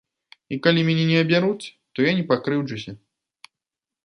І 0.55 0.57
калі 0.67 0.85
мяне 0.87 1.03
не 1.11 1.19
абяруць, 1.25 1.65
то 1.93 1.99
я 2.09 2.15
не 2.21 2.25
пакрыўджуся. 2.33 2.91